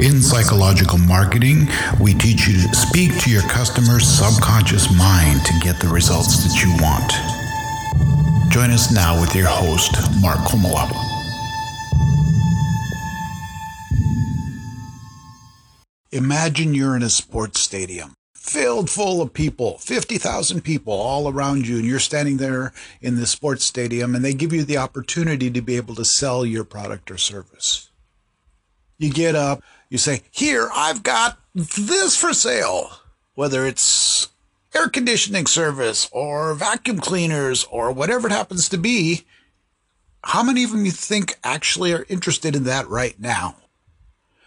[0.00, 1.68] In psychological marketing,
[2.00, 6.62] we teach you to speak to your customer's subconscious mind to get the results that
[6.62, 8.52] you want.
[8.52, 10.90] Join us now with your host, Mark Komola.
[16.10, 21.76] Imagine you're in a sports stadium filled full of people, 50,000 people all around you,
[21.76, 25.62] and you're standing there in the sports stadium, and they give you the opportunity to
[25.62, 27.90] be able to sell your product or service.
[28.98, 29.62] You get up,
[29.94, 32.90] you say, Here, I've got this for sale,
[33.36, 34.28] whether it's
[34.74, 39.24] air conditioning service or vacuum cleaners or whatever it happens to be.
[40.24, 43.54] How many of them you think actually are interested in that right now?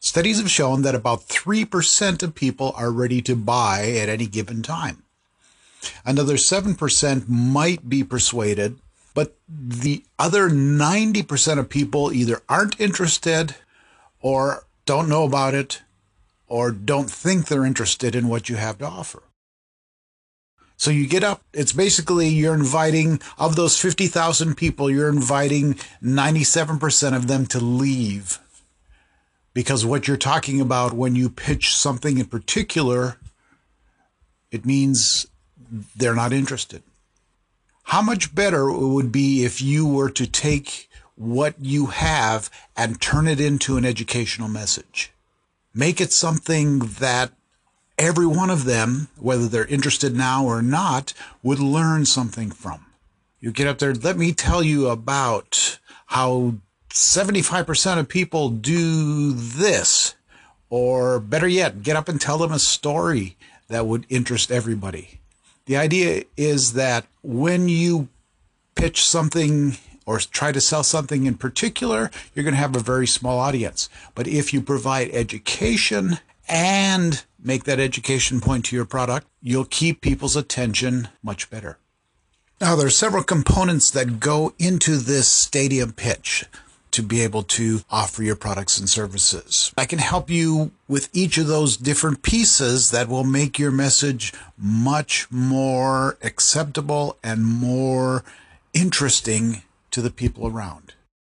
[0.00, 4.60] Studies have shown that about 3% of people are ready to buy at any given
[4.60, 5.04] time.
[6.04, 8.76] Another 7% might be persuaded,
[9.14, 13.54] but the other 90% of people either aren't interested
[14.20, 15.82] or don't know about it
[16.46, 19.22] or don't think they're interested in what you have to offer.
[20.78, 27.14] So you get up, it's basically you're inviting, of those 50,000 people, you're inviting 97%
[27.14, 28.38] of them to leave
[29.52, 33.18] because what you're talking about when you pitch something in particular,
[34.50, 35.26] it means
[35.96, 36.82] they're not interested.
[37.82, 40.87] How much better it would be if you were to take
[41.18, 45.12] what you have and turn it into an educational message.
[45.74, 47.32] Make it something that
[47.98, 52.86] every one of them, whether they're interested now or not, would learn something from.
[53.40, 56.54] You get up there, let me tell you about how
[56.90, 60.14] 75% of people do this.
[60.70, 63.36] Or better yet, get up and tell them a story
[63.68, 65.20] that would interest everybody.
[65.66, 68.08] The idea is that when you
[68.74, 69.76] pitch something
[70.08, 73.90] or try to sell something in particular, you're going to have a very small audience.
[74.14, 80.00] But if you provide education and make that education point to your product, you'll keep
[80.00, 81.76] people's attention much better.
[82.58, 86.46] Now, there are several components that go into this stadium pitch
[86.92, 89.74] to be able to offer your products and services.
[89.76, 94.32] I can help you with each of those different pieces that will make your message
[94.56, 98.24] much more acceptable and more
[98.72, 100.94] interesting to the people around.